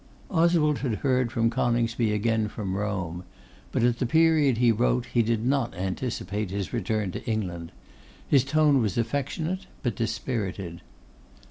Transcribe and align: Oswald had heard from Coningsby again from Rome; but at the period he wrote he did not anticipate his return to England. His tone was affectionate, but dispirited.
Oswald 0.31 0.79
had 0.79 0.95
heard 1.05 1.31
from 1.31 1.51
Coningsby 1.51 2.11
again 2.11 2.47
from 2.47 2.73
Rome; 2.75 3.23
but 3.71 3.83
at 3.83 3.99
the 3.99 4.07
period 4.07 4.57
he 4.57 4.71
wrote 4.71 5.05
he 5.05 5.21
did 5.21 5.45
not 5.45 5.75
anticipate 5.75 6.49
his 6.49 6.73
return 6.73 7.11
to 7.11 7.23
England. 7.27 7.71
His 8.27 8.43
tone 8.43 8.81
was 8.81 8.97
affectionate, 8.97 9.67
but 9.83 9.95
dispirited. 9.95 10.81